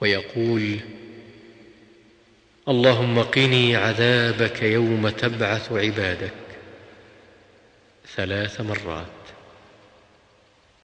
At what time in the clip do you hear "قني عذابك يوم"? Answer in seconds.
3.22-5.08